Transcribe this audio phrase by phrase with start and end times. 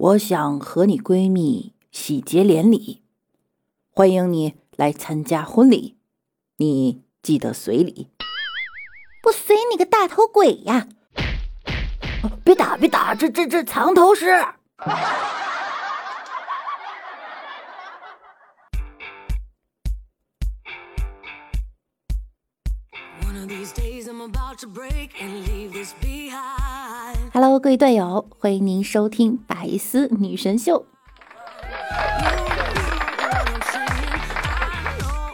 [0.00, 3.02] 我想和你闺蜜喜结连理，
[3.90, 5.98] 欢迎你来参加婚礼，
[6.56, 8.08] 你记得随礼。
[9.22, 10.88] 不随你个大头鬼呀！
[12.42, 14.42] 别打别打，这这这藏头诗。
[27.32, 30.84] Hello，各位队友，欢迎您收听《百思女神秀》。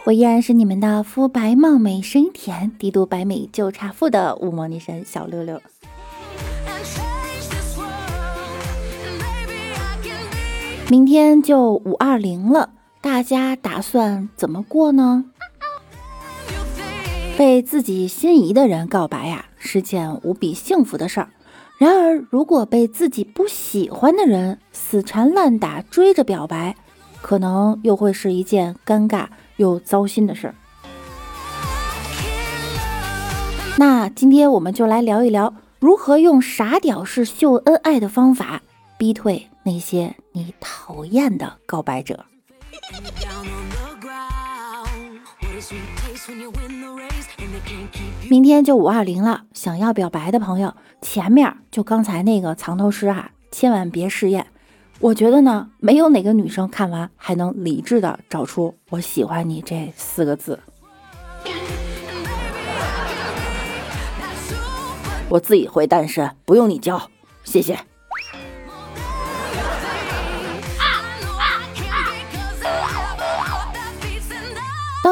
[0.05, 5.59] 我依然是你们的肤白貌美、声音甜、帝都白美就差富的雾魔女神小六六。
[10.89, 12.69] 明天就五二零了，
[13.01, 15.25] 大家打算怎么过呢？
[17.35, 21.29] 被自己心仪的人告白呀，是件无比幸福的事儿。
[21.77, 26.75] 然而，如果被自己不喜欢的人死缠烂打追着表白，
[27.21, 30.55] 可能又会是一件尴尬又糟心的事儿。
[33.77, 38.59] 那今天我们就来聊一聊，如何用傻屌式秀恩爱的方法
[38.97, 42.25] 逼退那些你讨厌的告白者。
[48.29, 54.47] 明天就五二零了，想要表白的朋友，前面就刚才那个藏头诗啊，千万别试验。
[54.99, 60.59] 我觉得呢，没有哪个女生看完还能理智的找出“我喜欢你”这四个字。
[65.29, 67.09] 我自己会单身，不用你教，
[67.43, 67.77] 谢谢。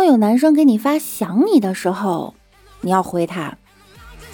[0.06, 2.36] 有男生给你发想你的时候。
[2.82, 3.58] 你要回他，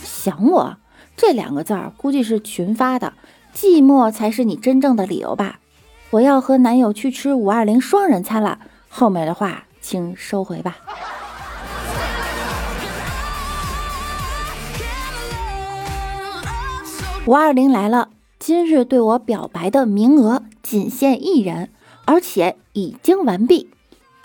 [0.04, 0.78] 想我
[1.16, 3.14] 这两个字儿估计是群发的，
[3.56, 5.60] 寂寞才是你真正的理由吧？
[6.10, 10.78] 我要和男友去吃五二零双人餐了，后面的话请收回吧。
[17.26, 21.70] 五二零来了，今日对我表白的名额仅限一人，
[22.04, 23.70] 而且已经完毕，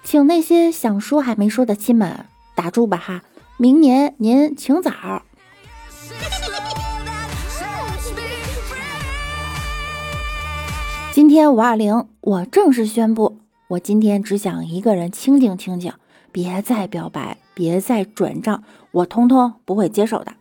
[0.06, 3.24] 请那些想说还没说的亲们打住吧哈。
[3.56, 4.92] 明年您请早。
[11.10, 15.92] 今天五二零，我正式宣布，我今天只想一个人清静清静，
[16.30, 18.62] 别再表白，别再转账，
[18.92, 20.32] 我通通不会接受的。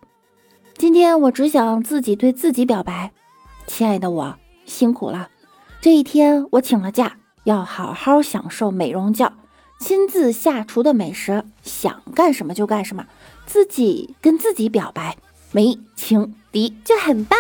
[0.78, 3.12] 今天我只想自己对自己表白，
[3.66, 4.38] 亲爱的我，
[4.68, 5.30] 辛苦了。
[5.82, 9.34] 这一天我请了假，要好好享受美容觉。
[9.80, 13.06] 亲自下厨的美食，想干什么就干什么，
[13.46, 15.18] 自己跟自己表白，
[15.52, 17.38] 没情敌就很棒。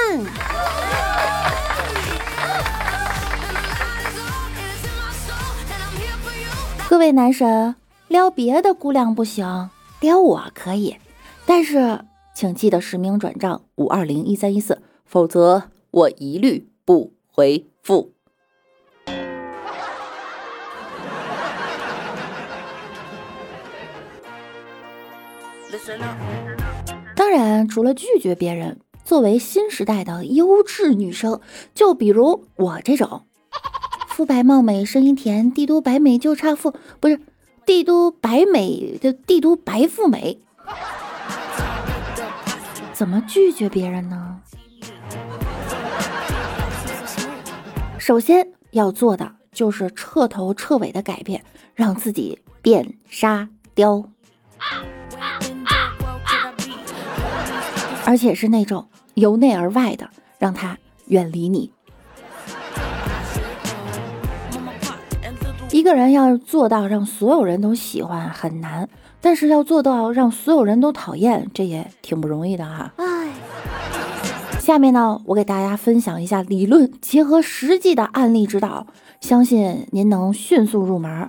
[6.87, 7.75] 各位男神，
[8.07, 9.69] 撩别的姑娘不行，
[9.99, 10.97] 撩我可以，
[11.45, 18.14] 但是请记得实名转账五二零一三一四，否则我一律不回复。
[27.15, 31.39] 当然，除了拒绝别人，作为新时代的优质女生，
[31.73, 33.25] 就比如我这种
[34.07, 37.19] 肤白貌美、声音甜、帝都白美就差富，不是
[37.65, 40.39] 帝都白美的帝都白富美，
[42.93, 44.41] 怎么拒绝别人呢？
[47.97, 51.43] 首先要做的就是彻头彻尾的改变，
[51.73, 54.05] 让自己变沙雕。
[58.05, 60.77] 而且是那种由内而外的，让他
[61.07, 61.71] 远离你。
[65.71, 68.87] 一个人要做到让所有人都喜欢很难，
[69.19, 72.93] 但是要做到让所有人都讨厌，这也挺不容易的哈。
[72.95, 73.29] 哎，
[74.59, 78.87] 下面呢，我给大家分享一下理论结合实际的案例指导，
[79.19, 81.27] 相信您能迅速入门，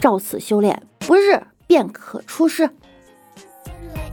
[0.00, 2.70] 照此修炼，不日便可出师。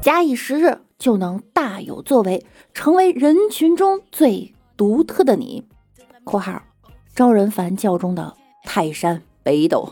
[0.02, 0.78] 假以时日。
[1.04, 5.68] 就能大有作为，成为人群中最独特的你。
[6.24, 6.62] （括号
[7.14, 9.90] 招人烦教中的泰山北斗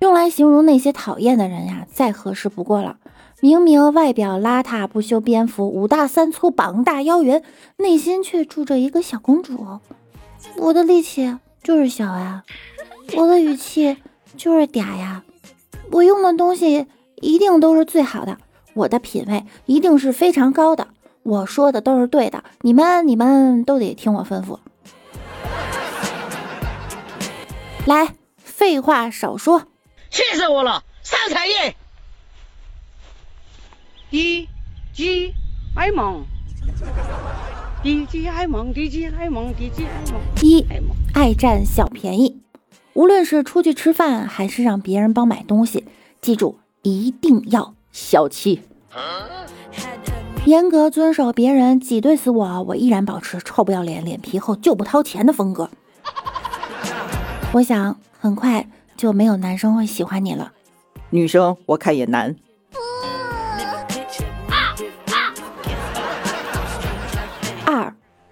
[0.00, 2.96] 用来形容那些讨厌的人呀，再合适不过了。
[3.40, 7.44] 明明外表邋遢，不修边幅，五大三粗，膀大腰圆，
[7.76, 9.78] 内心却住着一个小公主。
[10.56, 11.38] 我的力气。
[11.68, 12.44] 就是小呀，
[13.14, 13.98] 我的语气
[14.38, 15.22] 就是嗲呀，
[15.92, 16.86] 我用的东西
[17.16, 18.38] 一定都是最好的，
[18.72, 20.88] 我的品味一定是非常高的，
[21.22, 24.58] 我说的都是对的，你们你们都得听我吩咐。
[27.84, 29.64] 来，废话少说，
[30.08, 30.82] 气死我了！
[31.02, 31.76] 上彩页。
[34.08, 34.48] D
[34.94, 35.34] G
[35.76, 36.24] I 梦
[37.82, 40.20] ，D G I 梦，D G I 梦，D G I 梦。
[40.42, 40.64] 一
[41.14, 42.40] 爱占小便宜，
[42.94, 45.84] 无论是出去吃饭还是让别人帮买东西，
[46.20, 48.62] 记住一定要小气，
[50.44, 55.70] 严格遵守别人挤兑死我，我依然保持臭不要脸、脸皮厚就不掏钱的风格。
[57.52, 60.52] 我想很快就没有男生会喜欢你了，
[61.10, 62.34] 女生我看也难。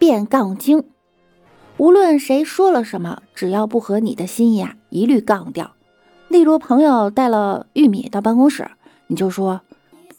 [0.06, 0.84] 变杠精，
[1.78, 5.72] 无论谁说了什么，只要不合你的心意啊，一律杠掉。
[6.28, 8.70] 例如，朋友带了玉米到办公室，
[9.08, 9.62] 你就说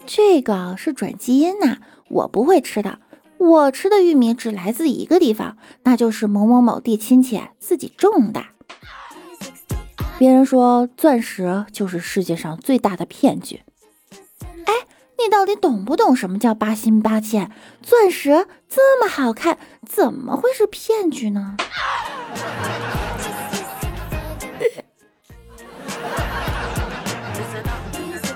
[0.05, 1.77] 这个是转基因呐，
[2.09, 2.99] 我不会吃的。
[3.37, 8.43] 我吃的玉米只来自一个地方，那就是某某某地亲戚自己种的。
[10.19, 13.61] 别人说钻石就是世界上最大的骗局。
[15.19, 17.51] 你到底懂不懂什么叫八心八箭？
[17.81, 21.57] 钻石这么好看，怎么会是骗局呢？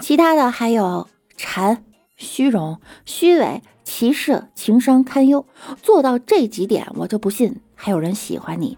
[0.01, 1.07] 其他的还有
[1.37, 1.85] 馋、
[2.17, 5.45] 虚荣、虚伪、歧视、情商堪忧，
[5.81, 8.77] 做到这几点，我就不信还有人喜欢你。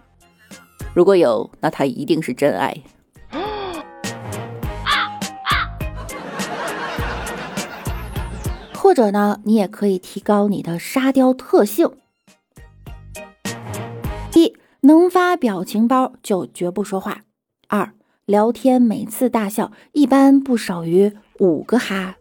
[0.93, 2.75] 如果有，那他一定是真爱。
[8.93, 11.97] 或者呢，你也可以提高你的沙雕特性。
[14.35, 17.21] 一能发表情包就绝不说话。
[17.67, 17.95] 二
[18.25, 22.17] 聊天每次大笑一般不少于五个哈。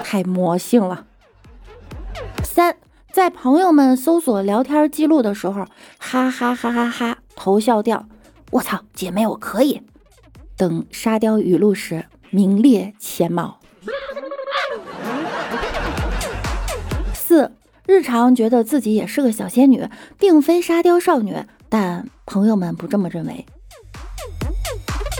[0.02, 1.06] 太魔性了。
[2.42, 2.78] 三。
[3.12, 5.64] 在朋友们搜索聊天记录的时候，
[5.98, 7.15] 哈哈哈哈哈
[7.46, 8.08] 头笑掉，
[8.50, 9.80] 我操，姐妹我可以。
[10.56, 13.60] 等沙雕语录时名列前茅。
[17.14, 17.52] 四
[17.86, 19.88] 日常觉得自己也是个小仙女，
[20.18, 21.36] 并非沙雕少女，
[21.68, 23.46] 但朋友们不这么认为。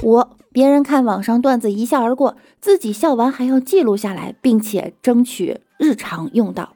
[0.02, 6.74] 五别人看网上段子一笑而过，自己笑完还要记录下来，并且争取日常用到。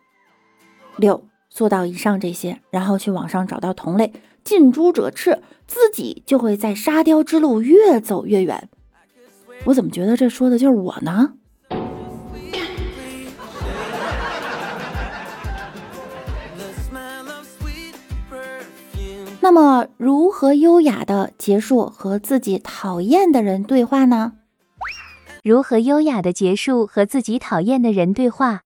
[0.96, 4.12] 六做到以上这些，然后去网上找到同类，
[4.42, 8.68] 近朱者赤，自己就会在沙雕之路越走越远。
[9.64, 11.34] 我怎么觉得这说的就是我呢？
[19.42, 24.34] 那么，如何优雅的结束和自己讨厌的人对话呢？
[25.42, 28.60] 如何优雅的结束和自己讨厌的人对话？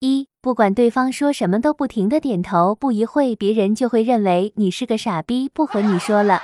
[0.00, 2.76] 一不管对方说什么，都不停的点头。
[2.76, 6.40] 不一会，别人就会认为你是个傻逼，不和你说了。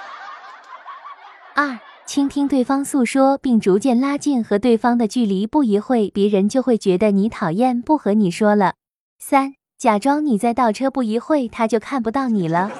[1.54, 5.46] 二，倾听对方诉说，并逐渐拉近和对方的距离。
[5.46, 8.74] 不一会，别人就会觉得你讨厌，不和你说了。
[9.20, 10.90] 三，假装你在倒车。
[10.90, 12.72] 不一会，他就看不到你了。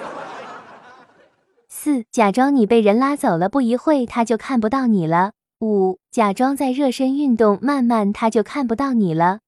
[1.68, 3.48] 四，假装你被人拉走了。
[3.48, 5.30] 不一会，他就看不到你了。
[5.60, 9.38] 五，假装在热身运动，慢慢他就看不到你了。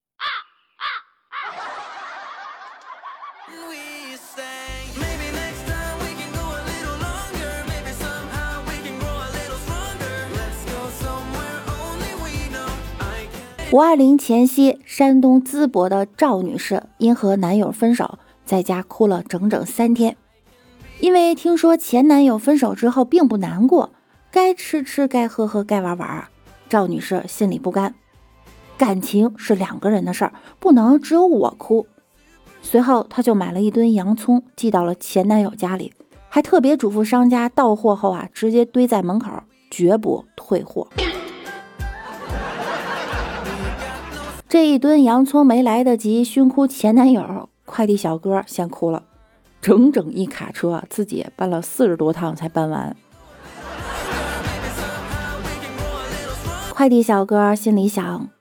[13.71, 20.15] 五二零前夕，山东淄博的赵女士因和男友分手，在家哭了整整三天。
[21.01, 23.91] 因为听说前男友分手之后并不难过，
[24.31, 26.29] 该吃吃，该喝喝，该玩玩啊，
[26.69, 27.93] 赵女士心里不甘。
[28.77, 31.85] 感情是两个人的事儿，不能只有我哭。
[32.65, 35.93] 随后，她就买了一吨洋葱寄到了前男友家里，
[36.27, 39.31] 还特别嘱咐商家到货后啊，直接堆在门口，
[39.69, 40.87] 绝不退货。
[44.49, 49.03] 这一吨洋葱没来得及熏哭前男友，快递小哥先哭了，
[49.61, 52.95] 整整一卡车，自己搬了四十多趟才搬完。
[56.71, 58.34] 快递小哥心里想。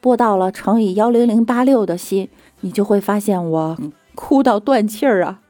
[0.00, 2.28] 拨到了乘以幺零零八六的心
[2.60, 3.76] 你就会发现我
[4.14, 5.40] 哭到断气儿啊。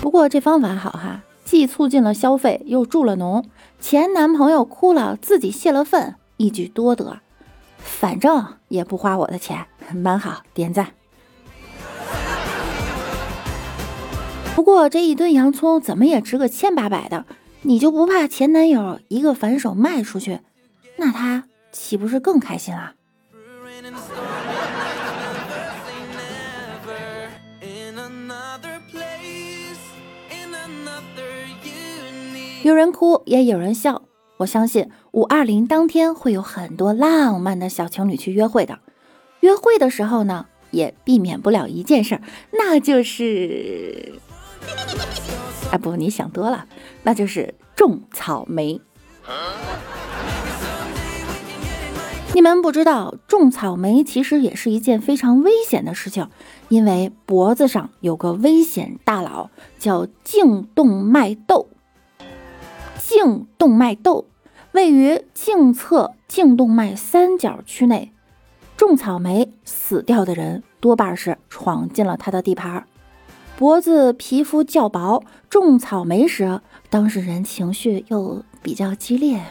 [0.00, 3.44] 不过这方法好哈既促进了消费又助了农。
[3.78, 7.18] 前男朋友哭了自己泄了愤一举多得。
[7.78, 10.88] 反正也不花我的钱蛮好点赞。
[14.54, 17.24] 不过这一吨洋葱怎么也值个千八百的。
[17.62, 20.40] 你就不怕前男友一个反手卖出去？
[20.96, 22.94] 那他岂不是更开心啊？
[32.62, 34.02] 有人哭，也有人笑。
[34.38, 38.80] 我相信五二零当天会有很多浪漫的小情侣去约会的。
[39.40, 42.20] 约会的时候呢，也避免不了一件事，
[42.52, 44.14] 那就是……
[45.72, 46.66] 啊不，你想多了，
[47.02, 48.80] 那就是种草莓。
[52.32, 56.28] 你们不知道，种草莓其实也是一件非常危险的事情，
[56.68, 61.68] 因为脖子上有个危险大佬，叫颈动脉窦。
[62.98, 64.26] 颈动脉窦
[64.72, 68.12] 位于颈侧颈动脉三角区内，
[68.76, 72.86] 种草莓死掉的人多半是闯进了他的地盘儿。
[73.58, 76.60] 脖子皮肤较薄，种草莓时
[76.90, 79.42] 当事人情绪又比较激烈，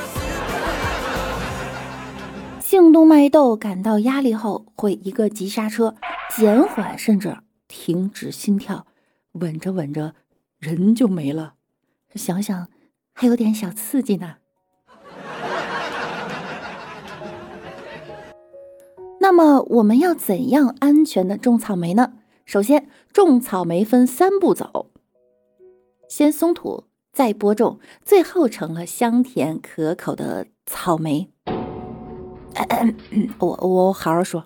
[2.60, 5.94] 颈动脉窦感到压力后会一个急刹车，
[6.36, 8.86] 减缓甚至停止心跳，
[9.32, 10.12] 稳着稳着
[10.58, 11.54] 人就没了。
[12.14, 12.68] 想想，
[13.14, 14.34] 还有点小刺激呢。
[19.20, 22.12] 那么，我们要怎样安全的种草莓呢？
[22.46, 24.90] 首先，种草莓分三步走：
[26.08, 31.28] 先松土，再播种，最后成了香甜可口的草莓。
[33.40, 34.44] 我我好好说。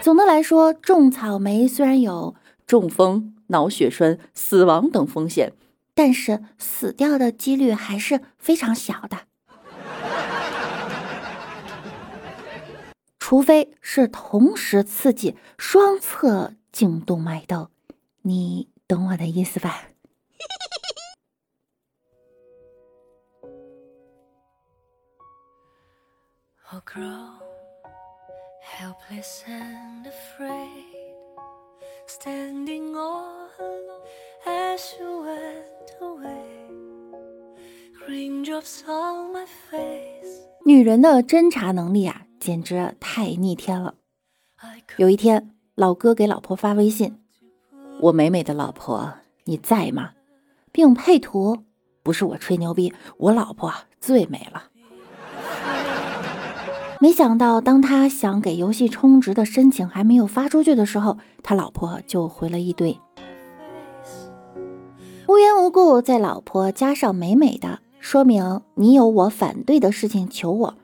[0.00, 2.34] 总的来说，种草莓虽然有
[2.66, 3.36] 中风。
[3.48, 5.52] 脑血栓、死亡等风险，
[5.94, 9.18] 但是死掉的几率还是非常小的，
[13.32, 17.70] 除非是同时刺激双侧颈动脉窦，
[18.20, 19.88] 你懂我的意思吧？
[40.66, 43.94] 女人的侦查能力啊，简直太逆天了。
[44.96, 47.16] 有一天，老哥给老婆发微信
[48.02, 50.10] ：“我美美的老婆，你在吗？”
[50.72, 51.58] 并配图，
[52.02, 54.64] 不是我吹牛逼，我老婆最美了。
[56.98, 62.98] 没想到，当他想给游戏充值的申请还没有发出去的时候，他老婆就回了一堆。
[65.28, 70.74] 无缘无故在老婆加上美美的，说明你有我反对的事情求我，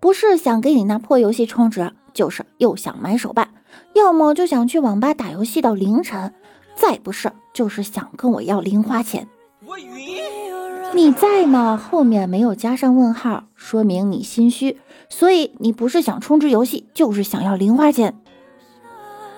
[0.00, 3.48] 不是想给你那破游戏充值，就是又想买手办，
[3.94, 6.32] 要么就想去网吧打游戏到凌晨，
[6.74, 9.28] 再不是就是想跟我要零花钱。
[10.94, 11.76] 你在吗？
[11.76, 14.78] 后面没有加上问号，说明你心虚，
[15.10, 18.18] 所以你不是想充值游戏，就是想要零花钱，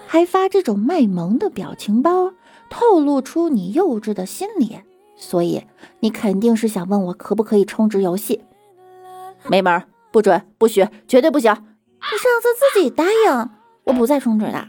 [0.07, 2.33] 还发这种卖萌的表情包，
[2.69, 4.79] 透露出你幼稚的心理，
[5.17, 5.65] 所以
[5.99, 8.43] 你肯定是想问我可不可以充值游戏？
[9.49, 11.53] 没门，不准，不许，绝对不行！
[11.53, 13.51] 你上次自己答应，
[13.85, 14.69] 我不再充值的。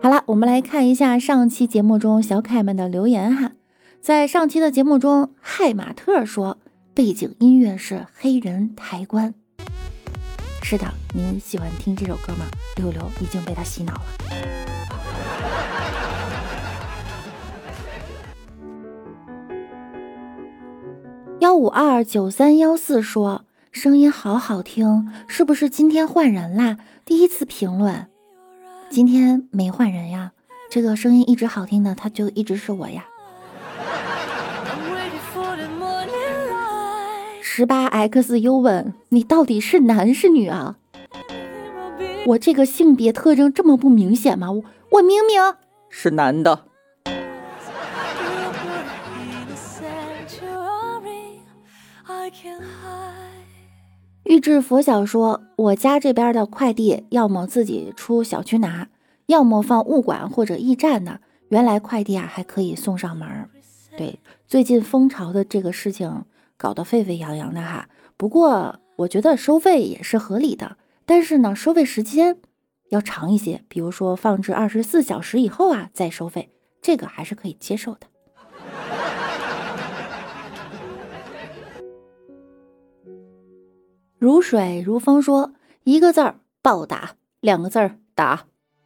[0.00, 3.52] 好了，我们来看一下上期节目中小可爱们的留言哈。
[4.00, 6.58] 在上期的节目中，海马特说
[6.92, 9.34] 背景音乐是黑人抬棺。
[10.72, 12.46] 是的，您喜欢听这首歌吗？
[12.76, 14.02] 六六已经被他洗脑了。
[21.40, 26.78] 幺五二九三幺四说声音好好听，是不是今天换人啦？
[27.04, 28.06] 第一次评论。
[28.88, 30.32] 今天没换人呀，
[30.70, 33.04] 这个声音一直好听的，他就一直是我呀。
[37.54, 40.78] 十八 XU 问你到底是男是女啊？
[42.28, 44.50] 我这个性别特征这么不明显吗？
[44.50, 45.38] 我我明明
[45.90, 46.64] 是男的。
[54.22, 58.88] 预制佛小说：“我家这边的快递要么自己出小区拿，
[59.26, 61.20] 要么放物管或者驿站的。
[61.50, 63.28] 原来快递啊还可以送上门。
[63.98, 64.18] 对，
[64.48, 66.24] 最近蜂巢的这个事情
[66.62, 67.88] 搞得沸沸扬扬的哈。
[68.16, 72.38] 不过我觉得收费也是合理的，但是呢，收费时间
[72.90, 78.06] 要长一些，比如说放置二十四小时以后啊再收费，这个还是可以接受的。
[84.16, 85.52] 如水如风说
[85.82, 88.44] 一个字儿暴打，两个字儿打，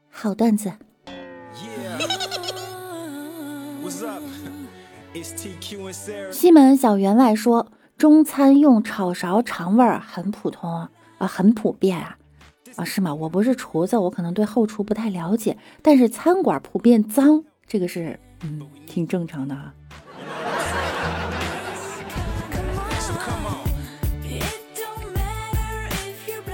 [0.09, 0.73] 好段子。
[6.31, 12.17] 西门小员外说：“中餐用炒勺尝味儿很普通啊，很普遍啊，
[12.77, 13.15] 啊是吗？
[13.15, 15.57] 我不是厨子，我可能对后厨不太了解。
[15.83, 19.73] 但是餐馆普遍脏，这个是嗯挺正常的啊。”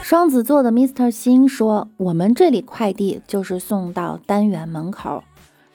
[0.02, 1.10] 双子座的 Mr.
[1.10, 5.24] 星说：“我们这里快递就是送到单元门口。”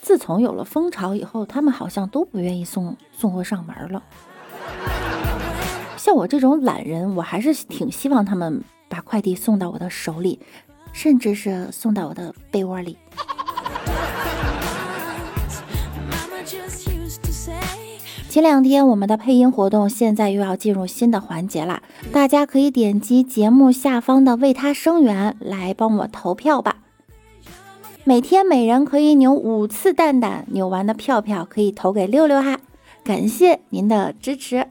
[0.08, 4.02] 自从有了蜂巢以后，他们好像都不愿意送送货上门了。
[5.98, 10.40] 像我这种懒人，我还是挺希望他们把快递送到我的手里，
[10.94, 12.98] 甚至是送到我的被窝里。
[18.30, 21.82] 前两天我们的配音活动，现在又要进入新的环节啦，
[22.14, 26.78] 大家可以点击节目下方的为他声援来帮我投票吧。
[28.08, 32.58] 每天每人可以扭五次蛋蛋，扭完的票票可以投给六六哈，
[33.04, 34.66] 感谢您的支持。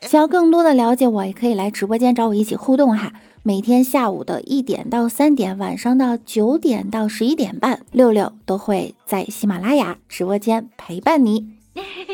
[0.00, 3.12] 想要更多的了解我，也可以来直播间找我一起互动哈。
[3.44, 11.52] 每天下午的一点到三点，晚上的九点到十一点半，六六都会在喜马拉雅直播间陪伴你。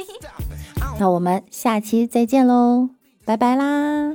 [1.01, 2.91] 那我们下期再见喽，
[3.25, 4.15] 拜拜啦